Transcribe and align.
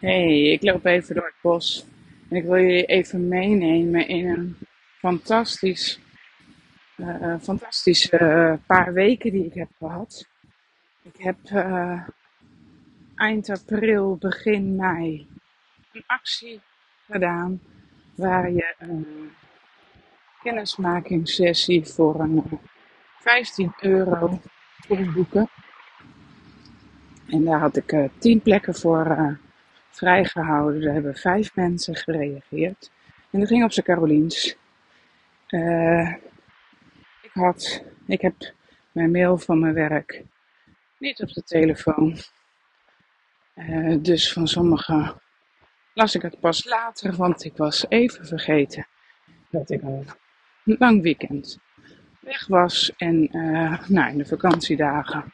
Hey, 0.00 0.42
ik 0.42 0.62
loop 0.62 0.84
even 0.84 1.14
door 1.14 1.24
het 1.24 1.42
bos 1.42 1.86
en 2.28 2.36
ik 2.36 2.44
wil 2.44 2.58
jullie 2.58 2.84
even 2.84 3.28
meenemen 3.28 4.08
in 4.08 4.28
een 4.28 4.56
fantastisch, 4.98 6.00
eh, 6.96 7.34
fantastische 7.40 8.16
eh, 8.16 8.52
paar 8.66 8.92
weken 8.92 9.32
die 9.32 9.44
ik 9.44 9.54
heb 9.54 9.68
gehad. 9.78 10.26
Ik 11.02 11.16
heb 11.16 11.36
eh, 11.44 12.02
eind 13.16 13.50
april, 13.50 14.16
begin 14.16 14.76
mei 14.76 15.26
een 15.92 16.04
actie 16.06 16.60
gedaan 17.10 17.60
waar 18.14 18.50
je 18.50 18.74
een 18.78 19.30
kennismakingssessie 20.42 21.84
voor 21.84 22.20
een 22.20 22.42
eh, 22.50 22.58
15 23.20 23.72
euro 23.80 24.40
kon 24.88 25.12
boeken. 25.12 25.48
En 27.26 27.44
daar 27.44 27.60
had 27.60 27.76
ik 27.76 27.92
eh 27.92 28.08
10 28.18 28.40
plekken 28.40 28.74
voor 28.74 29.38
vrijgehouden. 29.98 30.82
Er 30.82 30.92
hebben 30.92 31.14
vijf 31.14 31.54
mensen 31.54 31.96
gereageerd. 31.96 32.90
En 33.30 33.40
dat 33.40 33.48
ging 33.48 33.64
op 33.64 33.72
zijn 33.72 33.86
Caroliens. 33.86 34.56
Eh, 35.46 36.14
ik, 37.22 37.30
had, 37.32 37.84
ik 38.06 38.20
heb 38.20 38.52
mijn 38.92 39.10
mail 39.10 39.38
van 39.38 39.58
mijn 39.60 39.74
werk 39.74 40.24
niet 40.98 41.22
op 41.22 41.28
de 41.28 41.42
telefoon. 41.42 42.16
Eh, 43.54 43.96
dus 44.00 44.32
van 44.32 44.48
sommigen 44.48 45.20
las 45.94 46.14
ik 46.14 46.22
het 46.22 46.40
pas 46.40 46.64
later, 46.64 47.16
want 47.16 47.44
ik 47.44 47.56
was 47.56 47.86
even 47.88 48.26
vergeten 48.26 48.86
dat 49.50 49.70
ik 49.70 49.82
een 49.82 50.06
lang 50.64 51.02
weekend 51.02 51.58
weg 52.20 52.46
was. 52.46 52.92
En 52.96 53.28
eh, 53.28 53.88
nou, 53.88 54.10
in 54.10 54.18
de 54.18 54.26
vakantiedagen 54.26 55.32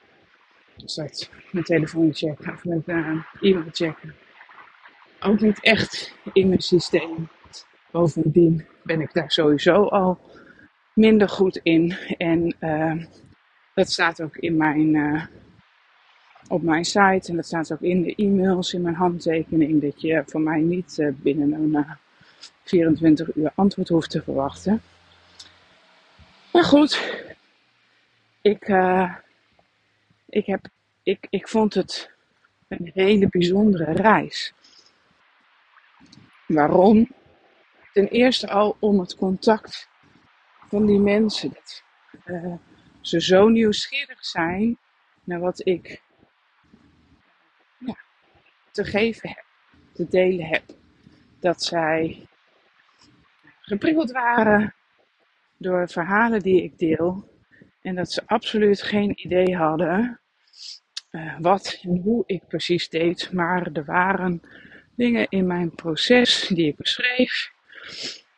dat 0.77 1.31
mijn 1.51 1.65
telefoon 1.65 2.15
checken 2.15 2.53
of 2.53 2.65
mijn 2.65 3.25
e-mail 3.41 3.65
checken. 3.73 4.15
Ook 5.27 5.41
niet 5.41 5.61
echt 5.61 6.15
in 6.33 6.49
mijn 6.49 6.61
systeem. 6.61 7.29
Bovendien 7.91 8.67
ben 8.83 9.01
ik 9.01 9.13
daar 9.13 9.31
sowieso 9.31 9.85
al 9.85 10.19
minder 10.93 11.29
goed 11.29 11.57
in. 11.57 11.97
En 12.19 12.57
eh, 12.59 13.05
dat 13.75 13.91
staat 13.91 14.23
ook 14.23 14.37
in 14.37 14.57
mijn, 14.57 14.95
eh, 14.95 15.25
op 16.49 16.63
mijn 16.63 16.85
site 16.85 17.29
en 17.29 17.37
dat 17.37 17.47
staat 17.47 17.73
ook 17.73 17.81
in 17.81 18.03
de 18.03 18.15
e-mails, 18.15 18.73
in 18.73 18.83
mijn 18.83 18.95
handtekening. 18.95 19.83
Dat 19.83 20.01
je 20.01 20.23
van 20.27 20.43
mij 20.43 20.61
niet 20.61 20.99
eh, 20.99 21.09
binnen 21.13 21.53
een 21.53 21.75
eh, 21.75 21.91
24 22.63 23.35
uur 23.35 23.53
antwoord 23.55 23.89
hoeft 23.89 24.11
te 24.11 24.23
verwachten. 24.23 24.83
Maar 26.53 26.65
goed, 26.65 27.25
ik, 28.41 28.69
ik, 30.29 30.47
heb, 30.47 30.67
ik, 31.03 31.27
ik 31.31 31.49
vond 31.49 31.75
het 31.75 32.11
een 32.69 32.91
hele 32.95 33.29
bijzondere 33.29 33.93
reis. 33.93 34.55
Waarom? 36.47 37.09
Ten 37.93 38.09
eerste 38.09 38.49
al 38.49 38.77
om 38.81 39.01
het 39.01 39.17
contact 39.17 39.89
van 40.69 40.87
die 40.87 40.99
mensen. 40.99 41.51
Dat 41.51 41.83
eh, 42.25 42.55
ze 43.01 43.21
zo 43.21 43.49
nieuwsgierig 43.49 44.25
zijn 44.25 44.79
naar 45.25 45.41
wat 45.41 45.67
ik 45.67 46.03
ja, 47.79 47.97
te 48.71 48.85
geven 48.85 49.29
heb, 49.29 49.45
te 49.93 50.09
delen 50.09 50.47
heb. 50.47 50.63
Dat 51.41 51.63
zij 51.63 52.27
geprikkeld 53.61 54.11
waren 54.11 54.75
door 55.57 55.89
verhalen 55.89 56.41
die 56.41 56.63
ik 56.63 56.79
deel. 56.79 57.33
En 57.81 57.95
dat 57.95 58.13
ze 58.13 58.23
absoluut 58.27 58.83
geen 58.83 59.13
idee 59.25 59.57
hadden 59.57 60.21
eh, 61.11 61.39
wat 61.39 61.79
en 61.83 61.97
hoe 61.97 62.25
ik 62.27 62.47
precies 62.49 62.89
deed. 62.89 63.33
Maar 63.33 63.73
er 63.73 63.85
waren 63.85 64.41
dingen 64.97 65.27
in 65.29 65.47
mijn 65.47 65.75
proces 65.75 66.47
die 66.49 66.67
ik 66.67 66.77
beschreef. 66.77 67.53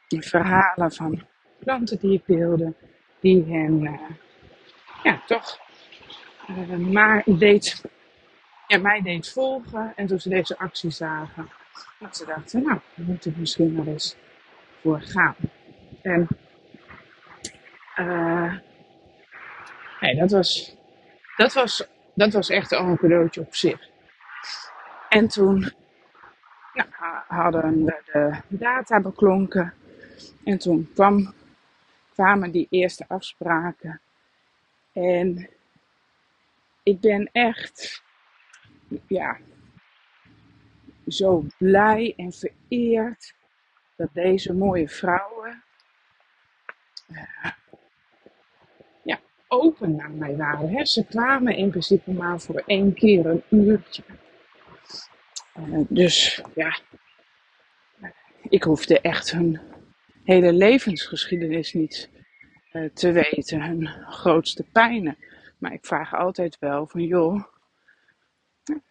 Verhalen 0.08 0.92
van 0.92 1.26
klanten 1.60 1.98
die 1.98 2.12
ik 2.12 2.22
deelde. 2.26 2.74
Die 3.20 3.44
hen 3.44 3.86
eh, 3.86 4.16
ja, 5.02 5.22
toch 5.26 5.58
eh, 6.46 6.76
maar 6.76 7.22
deed, 7.26 7.82
ja, 8.66 8.78
mij 8.78 9.02
deed 9.02 9.28
volgen. 9.28 9.92
En 9.96 10.06
toen 10.06 10.20
ze 10.20 10.28
deze 10.28 10.58
actie 10.58 10.90
zagen. 10.90 11.50
Dat 11.98 12.16
ze 12.16 12.26
dachten, 12.26 12.62
nou, 12.62 12.80
daar 12.94 13.06
moet 13.06 13.26
ik 13.26 13.36
misschien 13.36 13.76
wel 13.76 13.92
eens 13.92 14.16
voor 14.80 15.00
gaan. 15.00 15.36
En 16.02 16.28
eh, 17.94 18.54
nee, 20.00 20.16
dat 20.16 20.30
was, 20.30 20.76
dat, 21.36 21.52
was, 21.52 21.88
dat 22.14 22.32
was 22.32 22.48
echt 22.48 22.72
al 22.72 22.86
een 22.86 22.96
cadeautje 22.96 23.40
op 23.40 23.54
zich. 23.54 23.88
En 25.08 25.28
toen 25.28 25.72
nou, 26.76 26.88
ha- 26.92 27.24
hadden 27.28 27.84
we 27.84 28.02
de 28.12 28.40
data 28.48 29.00
beklonken. 29.00 29.74
En 30.44 30.58
toen 30.58 30.90
kwam, 30.94 31.34
kwamen 32.14 32.50
die 32.50 32.66
eerste 32.70 33.04
afspraken. 33.08 34.00
En 34.92 35.48
ik 36.82 37.00
ben 37.00 37.28
echt 37.32 38.02
ja, 39.06 39.38
zo 41.06 41.44
blij 41.58 42.14
en 42.16 42.32
vereerd 42.32 43.34
dat 43.96 44.08
deze 44.12 44.54
mooie 44.54 44.88
vrouwen 44.88 45.62
ja, 49.02 49.20
open 49.48 49.96
naar 49.96 50.10
mij 50.10 50.36
waren. 50.36 50.86
Ze 50.86 51.06
kwamen 51.06 51.56
in 51.56 51.70
principe 51.70 52.12
maar 52.12 52.40
voor 52.40 52.62
één 52.66 52.94
keer 52.94 53.26
een 53.26 53.42
uurtje. 53.50 54.02
Eh, 55.56 55.80
dus 55.88 56.42
ja, 56.54 56.78
ik 58.48 58.62
hoefde 58.62 59.00
echt 59.00 59.30
hun 59.30 59.60
hele 60.24 60.52
levensgeschiedenis 60.52 61.72
niet 61.72 62.10
eh, 62.70 62.84
te 62.94 63.12
weten, 63.12 63.62
hun 63.62 63.88
grootste 64.08 64.64
pijnen. 64.72 65.16
Maar 65.58 65.72
ik 65.72 65.86
vraag 65.86 66.14
altijd 66.14 66.58
wel 66.58 66.86
van 66.86 67.02
joh, 67.02 67.44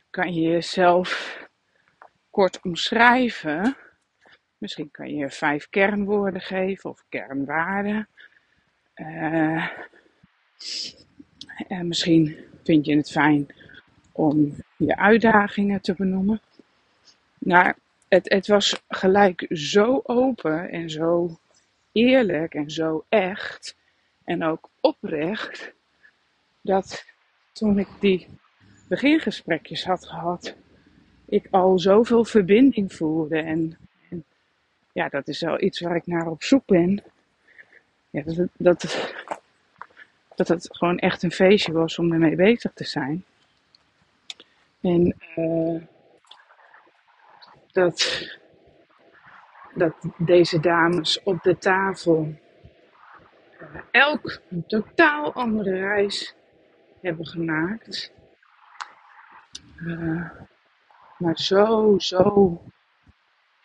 kan 0.10 0.34
je 0.34 0.42
jezelf 0.42 1.40
kort 2.30 2.62
omschrijven? 2.62 3.78
Misschien 4.58 4.92
kan 4.92 5.16
je 5.16 5.30
vijf 5.30 5.70
kernwoorden 5.70 6.42
geven 6.42 6.90
of 6.90 7.06
kernwaarden. 7.10 8.10
Eh, 8.94 9.70
en 11.68 11.88
misschien 11.88 12.38
vind 12.64 12.86
je 12.86 12.96
het 12.96 13.12
fijn 13.12 13.48
om 14.12 14.56
je 14.78 14.98
uitdagingen 14.98 15.82
te 15.82 15.94
benoemen. 15.94 16.42
Nou, 17.46 17.74
het, 18.08 18.30
het 18.30 18.48
was 18.48 18.84
gelijk 18.88 19.46
zo 19.50 20.02
open 20.04 20.70
en 20.70 20.90
zo 20.90 21.38
eerlijk 21.92 22.54
en 22.54 22.72
zo 22.72 23.06
echt 23.10 23.76
en 24.24 24.44
ook 24.44 24.70
oprecht 24.80 25.72
dat 26.62 27.06
toen 27.52 27.80
ik 27.80 27.88
die 28.00 28.28
begingesprekjes 28.88 29.86
had 29.86 30.08
gehad, 30.08 30.56
ik 31.26 31.48
al 31.52 31.80
zoveel 31.80 32.26
verbinding 32.26 32.94
voelde. 32.94 33.38
En, 33.38 33.78
en 34.10 34.24
ja, 34.92 35.10
dat 35.10 35.28
is 35.28 35.42
wel 35.42 35.62
iets 35.62 35.80
waar 35.80 35.96
ik 35.96 36.08
naar 36.08 36.28
op 36.28 36.44
zoek 36.44 36.66
ben. 36.66 37.04
Ja, 38.10 38.22
dat, 38.22 38.48
dat, 38.58 39.14
dat 40.36 40.48
het 40.48 40.68
gewoon 40.72 41.00
echt 41.00 41.24
een 41.24 41.32
feestje 41.32 41.72
was 41.72 42.00
om 42.00 42.14
ermee 42.14 42.36
bezig 42.36 42.72
te 42.74 42.86
zijn. 42.86 43.24
En 44.82 45.16
eh, 45.36 45.82
dat, 47.76 48.28
dat 49.74 49.94
deze 50.18 50.60
dames 50.60 51.24
op 51.24 51.44
de 51.44 51.58
tafel 51.58 52.34
eh, 53.60 53.82
elk 53.92 54.42
een 54.50 54.66
totaal 54.68 55.34
andere 55.34 55.78
reis 55.78 56.36
hebben 57.02 57.28
gemaakt. 57.28 58.14
Eh, 59.76 60.30
maar 61.18 61.38
zo, 61.38 61.96
zo 61.98 62.62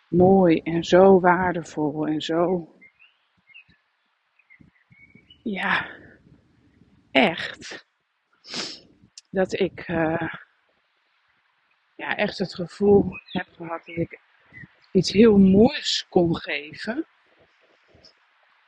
mooi 0.07 0.61
en 0.61 0.83
zo 0.83 1.19
waardevol 1.19 2.07
en 2.07 2.21
zo, 2.21 2.75
ja, 5.43 5.89
echt. 7.11 7.87
Dat 9.29 9.53
ik 9.59 9.79
eh, 9.79 10.33
ja, 12.01 12.17
echt 12.17 12.37
het 12.37 12.55
gevoel 12.55 13.05
heb 13.31 13.47
gehad 13.55 13.85
dat 13.85 13.97
ik 13.97 14.19
iets 14.91 15.11
heel 15.11 15.37
moois 15.37 16.05
kon 16.09 16.35
geven. 16.35 17.05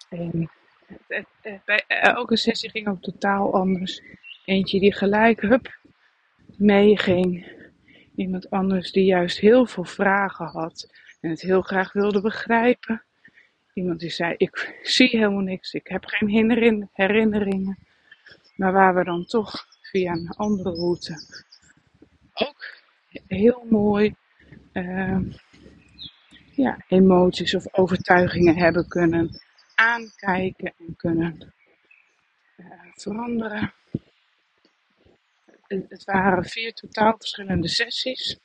En 0.10 0.52
bij 1.66 1.84
elke 1.88 2.38
sessie 2.38 2.70
ging 2.70 2.88
ook 2.88 3.02
totaal 3.02 3.54
anders. 3.54 4.02
Eentje 4.46 4.80
die 4.80 4.94
gelijk 4.94 5.42
hup 5.42 5.80
meeging. 6.58 7.52
Iemand 8.16 8.50
anders 8.50 8.92
die 8.92 9.06
juist 9.06 9.40
heel 9.40 9.66
veel 9.66 9.86
vragen 9.86 10.46
had 10.46 10.92
en 11.22 11.30
het 11.30 11.42
heel 11.42 11.62
graag 11.62 11.94
wilde 11.94 12.22
begrijpen. 12.22 13.04
Iemand 13.74 14.00
die 14.00 14.10
zei, 14.10 14.34
ik 14.38 14.80
zie 14.84 15.10
helemaal 15.10 15.40
niks, 15.40 15.74
ik 15.74 15.88
heb 15.88 16.06
geen 16.06 16.30
herinner- 16.30 16.90
herinneringen. 16.92 17.78
Maar 18.56 18.74
waar 18.74 18.96
we 18.96 19.04
dan 19.04 19.26
toch 19.26 19.68
via 19.82 20.12
een 20.12 20.30
andere 20.30 20.70
route 20.70 21.16
ook 22.34 22.83
heel 23.28 23.66
mooi 23.70 24.16
uh, 24.74 25.20
ja, 26.52 26.84
emoties 26.88 27.56
of 27.56 27.74
overtuigingen 27.74 28.56
hebben 28.56 28.88
kunnen 28.88 29.42
aankijken 29.76 30.74
en 30.78 30.96
kunnen 30.96 31.54
uh, 32.58 32.68
veranderen. 32.94 33.74
Het 35.68 36.04
waren 36.04 36.46
vier 36.46 36.74
totaal 36.74 37.16
verschillende 37.18 37.68
sessies. 37.68 38.40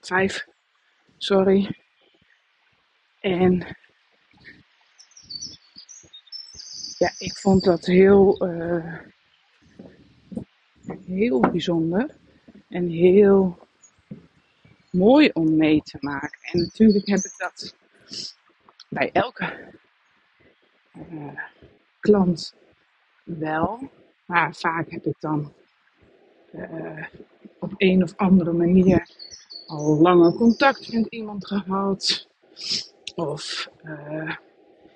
Vijf, 0.00 0.46
sorry. 1.18 1.78
En 3.20 3.76
ja, 6.98 7.12
ik 7.18 7.32
vond 7.32 7.64
dat 7.64 7.86
heel, 7.86 8.48
uh, 8.48 8.98
heel 11.06 11.40
bijzonder 11.40 12.19
en 12.70 12.88
heel 12.88 13.58
mooi 14.90 15.30
om 15.32 15.56
mee 15.56 15.82
te 15.82 15.96
maken. 16.00 16.38
En 16.42 16.60
natuurlijk 16.60 17.06
heb 17.06 17.18
ik 17.18 17.34
dat 17.36 17.76
bij 18.88 19.10
elke 19.12 19.72
uh, 21.10 21.40
klant 22.00 22.54
wel. 23.24 23.90
Maar 24.26 24.54
vaak 24.54 24.90
heb 24.90 25.04
ik 25.04 25.16
dan 25.20 25.52
uh, 26.52 27.06
op 27.58 27.72
een 27.76 28.02
of 28.02 28.16
andere 28.16 28.52
manier 28.52 29.08
al 29.66 30.00
langer 30.00 30.32
contact 30.32 30.92
met 30.92 31.06
iemand 31.06 31.46
gehad. 31.46 32.28
Of 33.14 33.68
uh, 33.84 34.36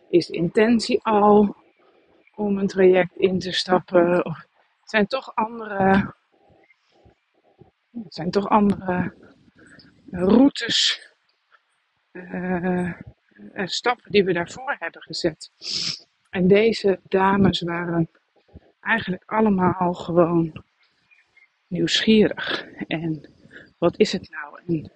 is 0.09 0.27
de 0.27 0.37
intentie 0.37 1.03
al 1.03 1.57
om 2.35 2.59
een 2.59 2.67
traject 2.67 3.17
in 3.17 3.39
te 3.39 3.53
stappen. 3.53 4.25
Of 4.25 4.47
zijn 4.85 5.07
toch 5.07 5.35
andere, 5.35 6.15
het 8.03 8.15
zijn 8.15 8.31
toch 8.31 8.49
andere 8.49 9.15
routes 10.11 11.09
uh, 12.13 12.93
en 13.53 13.69
stappen 13.69 14.11
die 14.11 14.25
we 14.25 14.33
daarvoor 14.33 14.77
hebben 14.79 15.03
gezet. 15.03 15.51
En 16.31 16.49
deze 16.49 17.01
dames 17.09 17.61
waren 17.61 18.09
eigenlijk 18.81 19.23
allemaal 19.27 19.93
gewoon 19.93 20.65
nieuwsgierig. 21.67 22.67
En 22.87 23.31
wat 23.79 23.99
is 23.99 24.13
het 24.13 24.31
nou? 24.31 24.61
En 24.67 24.93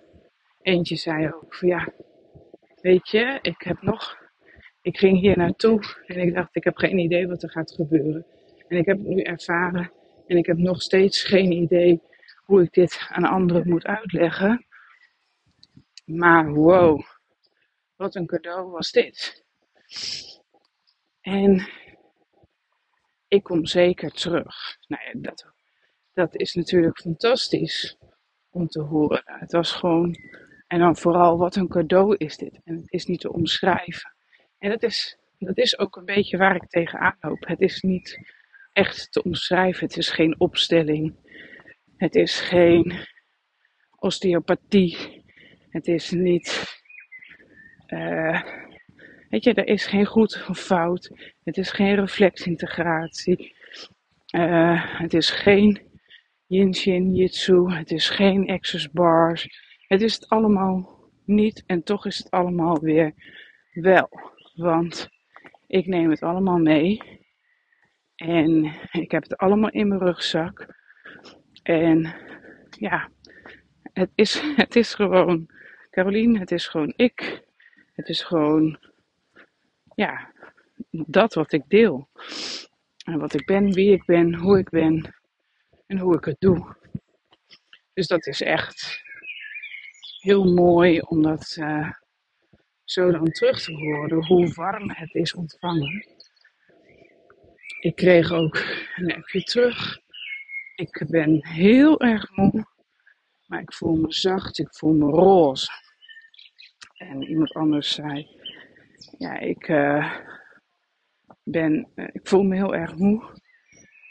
eentje 0.63 0.97
zei 0.97 1.33
ook 1.33 1.55
van 1.55 1.69
ja, 1.69 1.89
weet 2.81 3.09
je, 3.09 3.39
ik 3.43 3.63
heb 3.63 3.83
nog, 3.83 4.19
ik 4.83 4.99
ging 4.99 5.21
hier 5.21 5.37
naartoe 5.37 5.83
en 6.07 6.19
ik 6.19 6.35
dacht, 6.35 6.57
ik 6.57 6.65
heb 6.65 6.77
geen 6.77 6.99
idee 6.99 7.29
wat 7.29 7.43
er 7.43 7.51
gaat 7.51 7.73
gebeuren. 7.73 8.27
En 8.69 8.77
ik 8.77 8.87
heb 8.87 8.99
het 8.99 9.07
nu 9.07 9.23
ervaren 9.23 9.91
en 10.27 10.37
ik 10.37 10.47
heb 10.47 10.57
nog 10.57 10.83
steeds 10.83 11.23
geen 11.23 11.53
idee 11.53 12.01
hoe 12.49 12.63
ik 12.63 12.73
dit 12.73 13.07
aan 13.09 13.25
anderen 13.25 13.69
moet 13.69 13.85
uitleggen. 13.85 14.67
Maar 16.05 16.53
wow, 16.53 17.03
wat 17.97 18.15
een 18.15 18.27
cadeau 18.27 18.71
was 18.71 18.91
dit. 18.91 19.45
En 21.21 21.69
ik 23.29 23.43
kom 23.43 23.67
zeker 23.67 24.11
terug. 24.11 24.77
Nou 24.87 25.03
ja, 25.05 25.13
dat, 25.21 25.47
dat 26.13 26.37
is 26.37 26.55
natuurlijk 26.55 26.99
fantastisch 26.99 27.97
om 28.51 28.69
te 28.69 28.81
horen. 28.81 29.23
Het 29.25 29.53
was 29.53 29.73
gewoon, 29.73 30.17
en 30.67 30.79
dan 30.79 30.97
vooral 30.97 31.39
wat 31.39 31.57
een 31.57 31.69
cadeau 31.69 32.17
is 32.17 32.37
dit. 32.37 32.61
En 32.65 32.77
het 32.77 32.93
is 32.93 33.07
niet 33.07 33.21
te 33.21 33.33
omschrijven. 33.33 34.15
En 34.59 34.71
dat 34.71 34.83
is, 34.83 35.19
dat 35.39 35.59
is 35.59 35.79
ook 35.79 35.97
een 35.97 36.05
beetje 36.05 36.37
waar 36.37 36.55
ik 36.55 36.69
tegenaan 36.69 37.17
loop. 37.21 37.47
Het 37.47 37.61
is 37.61 37.81
niet 37.81 38.19
echt 38.73 39.13
te 39.13 39.23
omschrijven. 39.23 39.87
Het 39.87 39.97
is 39.97 40.11
geen 40.11 40.41
opstelling. 40.41 41.27
Het 41.99 42.15
is 42.15 42.41
geen 42.41 43.07
osteopathie. 43.97 45.23
Het 45.71 45.87
is 45.87 46.11
niet. 46.11 46.77
Uh, 47.87 48.43
weet 49.29 49.45
je, 49.45 49.55
er 49.55 49.67
is 49.67 49.87
geen 49.87 50.07
goed 50.07 50.45
of 50.49 50.59
fout. 50.59 51.11
Het 51.45 51.57
is 51.57 51.71
geen 51.71 51.95
reflexintegratie. 51.95 53.55
Uh, 54.35 54.99
het 54.99 55.15
is 55.15 55.31
geen 55.31 55.81
yin 56.47 56.75
shin 56.75 57.15
jitsu. 57.15 57.73
Het 57.73 57.91
is 57.91 58.09
geen 58.09 58.51
access 58.51 58.91
bars. 58.91 59.49
Het 59.87 60.03
is 60.03 60.15
het 60.15 60.29
allemaal 60.29 61.11
niet 61.25 61.63
en 61.67 61.83
toch 61.83 62.07
is 62.07 62.19
het 62.19 62.31
allemaal 62.31 62.81
weer 62.81 63.13
wel. 63.73 64.09
Want 64.55 65.09
ik 65.67 65.87
neem 65.87 66.11
het 66.11 66.23
allemaal 66.23 66.59
mee. 66.59 67.03
En 68.17 68.65
ik 68.91 69.11
heb 69.11 69.23
het 69.23 69.37
allemaal 69.37 69.71
in 69.71 69.89
mijn 69.89 70.01
rugzak. 70.01 70.78
En 71.69 72.15
ja, 72.71 73.11
het 73.93 74.11
is, 74.15 74.41
het 74.65 74.77
is 74.77 74.95
gewoon 74.95 75.51
Caroline, 75.91 76.39
het 76.39 76.51
is 76.51 76.67
gewoon 76.67 76.93
ik. 76.97 77.43
Het 77.93 78.09
is 78.09 78.23
gewoon, 78.23 78.79
ja, 79.95 80.33
dat 80.91 81.35
wat 81.35 81.53
ik 81.53 81.63
deel. 81.69 82.09
En 83.05 83.19
wat 83.19 83.35
ik 83.35 83.47
ben, 83.47 83.73
wie 83.73 83.93
ik 83.93 84.05
ben, 84.05 84.35
hoe 84.35 84.59
ik 84.59 84.69
ben 84.69 85.15
en 85.87 85.99
hoe 85.99 86.17
ik 86.17 86.25
het 86.25 86.37
doe. 86.39 86.77
Dus 87.93 88.07
dat 88.07 88.27
is 88.27 88.43
echt 88.43 89.03
heel 90.21 90.55
mooi 90.55 91.01
om 91.01 91.23
dat 91.23 91.57
uh, 91.61 91.93
zo 92.85 93.11
dan 93.11 93.31
terug 93.31 93.63
te 93.63 93.73
horen, 93.73 94.27
hoe 94.27 94.53
warm 94.55 94.91
het 94.91 95.15
is 95.15 95.35
ontvangen. 95.35 96.07
Ik 97.81 97.97
kreeg 97.97 98.33
ook 98.33 98.65
een 98.97 99.15
appje 99.15 99.43
terug. 99.43 100.07
Ik 100.79 101.05
ben 101.09 101.47
heel 101.47 102.01
erg 102.01 102.37
moe, 102.37 102.67
maar 103.47 103.61
ik 103.61 103.73
voel 103.73 103.97
me 103.97 104.13
zacht, 104.13 104.59
ik 104.59 104.75
voel 104.75 104.93
me 104.93 105.11
roze. 105.11 105.71
En 106.97 107.23
iemand 107.23 107.53
anders 107.53 107.95
zei, 107.95 108.29
ja, 109.19 109.39
ik 109.39 109.69
uh, 109.69 110.17
ben, 111.43 111.89
uh, 111.95 112.09
ik 112.13 112.29
voel 112.29 112.43
me 112.43 112.55
heel 112.55 112.75
erg 112.75 112.97
moe. 112.97 113.41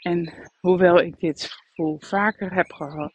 En 0.02 0.32
hoewel 0.60 1.00
ik 1.00 1.20
dit 1.20 1.42
gevoel 1.42 1.96
vaker 2.00 2.54
heb 2.54 2.72
gehad, 2.72 3.14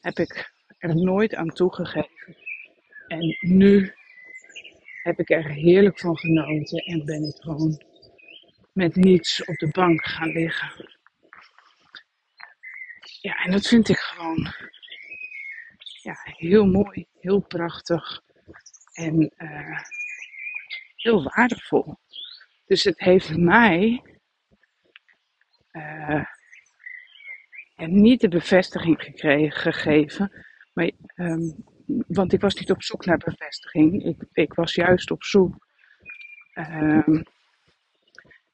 heb 0.00 0.18
ik 0.18 0.52
er 0.78 0.96
nooit 0.96 1.34
aan 1.34 1.50
toegegeven. 1.50 2.36
En 3.08 3.36
nu 3.40 3.92
heb 5.02 5.18
ik 5.18 5.30
er 5.30 5.48
heerlijk 5.48 5.98
van 5.98 6.18
genoten 6.18 6.78
en 6.78 7.04
ben 7.04 7.22
ik 7.22 7.36
gewoon 7.36 7.82
met 8.72 8.96
niets 8.96 9.44
op 9.44 9.56
de 9.56 9.68
bank 9.68 10.04
gaan 10.04 10.32
liggen. 10.32 10.91
Ja, 13.22 13.44
en 13.44 13.50
dat 13.50 13.66
vind 13.66 13.88
ik 13.88 13.98
gewoon 13.98 14.54
ja, 16.02 16.16
heel 16.22 16.66
mooi, 16.66 17.06
heel 17.20 17.40
prachtig 17.40 18.22
en 18.92 19.32
uh, 19.36 19.80
heel 20.96 21.22
waardevol. 21.22 21.96
Dus 22.66 22.84
het 22.84 22.98
heeft 22.98 23.36
mij 23.36 24.02
uh, 25.72 26.24
niet 27.76 28.20
de 28.20 28.28
bevestiging 28.28 29.02
gekregen, 29.02 29.72
gegeven, 29.72 30.46
maar, 30.72 30.90
um, 31.14 31.64
want 32.06 32.32
ik 32.32 32.40
was 32.40 32.54
niet 32.54 32.70
op 32.70 32.82
zoek 32.82 33.04
naar 33.04 33.18
bevestiging. 33.18 34.04
Ik, 34.04 34.24
ik 34.32 34.54
was 34.54 34.74
juist 34.74 35.10
op 35.10 35.24
zoek 35.24 35.66
um, 36.54 37.22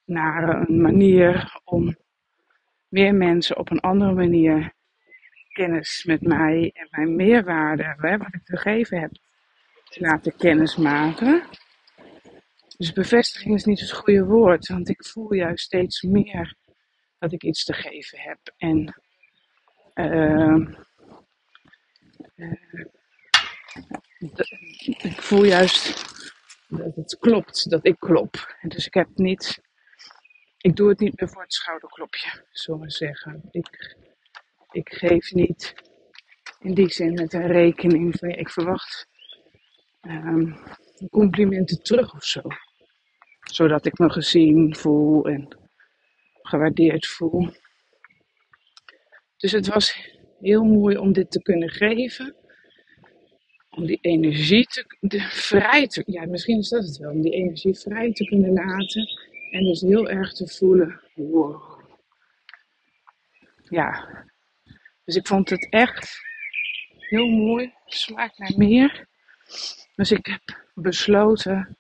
naar 0.05 0.49
een 0.49 0.81
manier 0.81 1.61
om 1.65 1.97
meer 2.89 3.15
mensen 3.15 3.57
op 3.57 3.71
een 3.71 3.81
andere 3.81 4.13
manier 4.13 4.73
kennis 5.53 6.05
met 6.05 6.21
mij 6.21 6.71
en 6.75 6.89
mijn 6.91 7.17
meerwaarde, 7.17 7.95
wat 8.19 8.35
ik 8.35 8.45
te 8.45 8.57
geven 8.57 9.01
heb, 9.01 9.11
te 9.89 10.01
laten 10.01 10.37
kennismaken. 10.37 11.43
Dus 12.77 12.93
bevestiging 12.93 13.55
is 13.55 13.65
niet 13.65 13.81
het 13.81 13.93
goede 13.93 14.25
woord, 14.25 14.69
want 14.69 14.89
ik 14.89 15.05
voel 15.05 15.33
juist 15.33 15.65
steeds 15.65 16.03
meer 16.03 16.57
dat 17.19 17.33
ik 17.33 17.43
iets 17.43 17.65
te 17.65 17.73
geven 17.73 18.19
heb. 18.19 18.39
En 18.57 19.01
uh, 19.95 20.67
uh, 22.37 22.55
ik 25.03 25.23
voel 25.23 25.45
juist 25.45 26.05
dat 26.69 26.95
het 26.95 27.17
klopt, 27.19 27.71
dat 27.71 27.87
ik 27.87 27.97
klop. 27.99 28.57
Dus 28.63 28.87
ik 28.87 28.95
heb 28.95 29.09
niet, 29.15 29.61
ik 30.69 30.77
doe 30.77 30.89
het 30.89 30.99
niet 30.99 31.21
meer 31.21 31.29
voor 31.29 31.43
het 31.43 31.53
schouderklopje, 31.53 32.45
zullen 32.51 32.81
we 32.81 32.91
zeggen. 32.91 33.43
Ik, 33.51 33.97
ik 34.71 34.89
geef 34.93 35.33
niet 35.33 35.75
in 36.59 36.75
die 36.75 36.91
zin 36.91 37.13
met 37.13 37.33
een 37.33 37.47
rekening 37.47 38.17
van 38.19 38.29
ik 38.29 38.51
verwacht 38.51 39.09
um, 40.01 40.57
complimenten 41.11 41.83
terug 41.83 42.15
of 42.15 42.25
zo. 42.25 42.43
Zodat 43.41 43.87
ik 43.87 43.99
me 43.99 44.11
gezien 44.11 44.77
voel 44.77 45.25
en 45.29 45.59
gewaardeerd 46.43 47.07
voel. 47.07 47.49
Dus 49.37 49.53
het 49.53 49.67
was 49.67 50.17
heel 50.41 50.65
mooi 50.65 50.97
om 50.97 51.13
dit 51.13 51.31
te 51.31 51.43
kunnen 51.43 51.71
geven. 51.71 52.37
Om 53.71 53.87
die 53.87 53.99
energie 54.01 54.67
te, 54.67 54.85
de, 55.01 55.21
vrij 55.21 55.87
te, 55.87 56.03
ja 56.07 56.27
misschien 56.27 56.59
is 56.59 56.69
dat 56.69 56.85
het 56.85 56.97
wel, 56.97 57.11
om 57.11 57.23
die 57.23 57.33
energie 57.33 57.79
vrij 57.79 58.13
te 58.13 58.25
kunnen 58.25 58.53
laten. 58.53 59.29
En 59.51 59.65
dus 59.65 59.81
heel 59.81 60.09
erg 60.09 60.33
te 60.33 60.49
voelen, 60.49 61.01
wow. 61.15 61.81
Ja, 63.63 64.09
dus 65.05 65.17
ik 65.17 65.27
vond 65.27 65.51
het 65.51 65.69
echt 65.71 66.21
heel 66.91 67.29
mooi, 67.29 67.73
smaakt 67.85 68.39
naar 68.39 68.53
meer. 68.57 69.07
Dus 69.95 70.13
ik 70.13 70.27
heb 70.27 70.67
besloten 70.75 71.77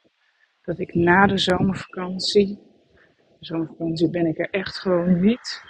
dat 0.62 0.78
ik 0.78 0.94
na 0.94 1.26
de 1.26 1.38
zomervakantie, 1.38 2.58
de 3.38 3.46
zomervakantie 3.46 4.10
ben 4.10 4.26
ik 4.26 4.38
er 4.38 4.50
echt 4.50 4.78
gewoon 4.78 5.20
niet. 5.20 5.62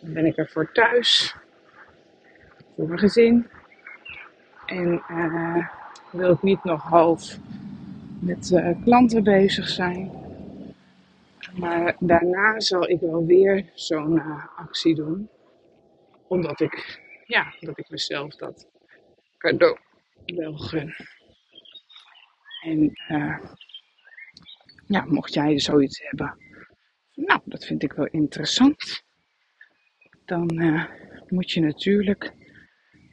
Dan 0.00 0.12
ben 0.12 0.26
ik 0.26 0.36
er 0.38 0.48
voor 0.48 0.72
thuis, 0.72 1.36
voor 2.74 2.86
mijn 2.86 2.98
gezin. 2.98 3.46
En 4.66 5.02
uh, 5.10 5.68
wil 6.12 6.32
ik 6.32 6.42
niet 6.42 6.64
nog 6.64 6.82
half 6.82 7.38
met 8.20 8.50
uh, 8.50 8.82
klanten 8.84 9.22
bezig 9.22 9.68
zijn. 9.68 10.27
Maar 11.58 11.96
daarna 11.98 12.60
zal 12.60 12.88
ik 12.88 13.00
wel 13.00 13.26
weer 13.26 13.70
zo'n 13.74 14.16
uh, 14.16 14.58
actie 14.58 14.94
doen. 14.94 15.30
Omdat 16.28 16.60
ik, 16.60 17.00
ja, 17.26 17.54
dat 17.60 17.78
ik 17.78 17.90
mezelf 17.90 18.34
dat 18.34 18.68
cadeau 19.38 19.78
wel 20.26 20.56
gun. 20.56 20.94
En 22.64 22.92
uh, 23.08 23.38
ja, 24.86 25.04
mocht 25.04 25.34
jij 25.34 25.58
zoiets 25.58 26.00
hebben, 26.02 26.38
nou, 27.14 27.40
dat 27.44 27.64
vind 27.64 27.82
ik 27.82 27.92
wel 27.92 28.06
interessant. 28.06 29.02
Dan 30.24 30.62
uh, 30.62 30.84
moet 31.28 31.50
je 31.50 31.60
natuurlijk 31.60 32.32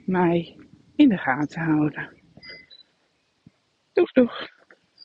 mij 0.05 0.57
in 0.95 1.09
de 1.09 1.17
gaten 1.17 1.61
houden. 1.61 2.21
Doeg, 3.93 4.11
doeg. 4.11 4.54